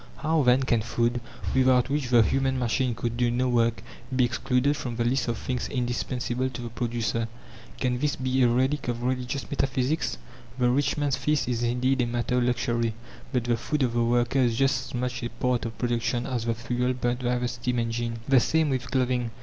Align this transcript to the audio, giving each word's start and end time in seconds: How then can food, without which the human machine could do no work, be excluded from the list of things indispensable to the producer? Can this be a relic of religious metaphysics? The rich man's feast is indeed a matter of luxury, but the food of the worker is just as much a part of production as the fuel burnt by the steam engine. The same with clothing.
How 0.17 0.41
then 0.41 0.63
can 0.63 0.81
food, 0.81 1.21
without 1.53 1.91
which 1.91 2.09
the 2.09 2.23
human 2.23 2.57
machine 2.57 2.95
could 2.95 3.17
do 3.17 3.29
no 3.29 3.47
work, 3.47 3.83
be 4.15 4.25
excluded 4.25 4.75
from 4.75 4.95
the 4.95 5.03
list 5.05 5.27
of 5.27 5.37
things 5.37 5.67
indispensable 5.69 6.49
to 6.49 6.61
the 6.63 6.69
producer? 6.69 7.27
Can 7.79 7.99
this 7.99 8.15
be 8.15 8.41
a 8.41 8.47
relic 8.47 8.87
of 8.87 9.03
religious 9.03 9.47
metaphysics? 9.51 10.17
The 10.57 10.71
rich 10.71 10.97
man's 10.97 11.17
feast 11.17 11.47
is 11.47 11.61
indeed 11.61 12.01
a 12.01 12.07
matter 12.07 12.39
of 12.39 12.45
luxury, 12.45 12.95
but 13.31 13.43
the 13.43 13.57
food 13.57 13.83
of 13.83 13.93
the 13.93 14.03
worker 14.03 14.39
is 14.39 14.55
just 14.57 14.87
as 14.87 14.95
much 14.95 15.21
a 15.21 15.29
part 15.29 15.65
of 15.65 15.77
production 15.77 16.25
as 16.25 16.45
the 16.45 16.55
fuel 16.55 16.93
burnt 16.93 17.23
by 17.23 17.37
the 17.37 17.47
steam 17.47 17.77
engine. 17.77 18.17
The 18.27 18.39
same 18.39 18.71
with 18.71 18.89
clothing. 18.89 19.29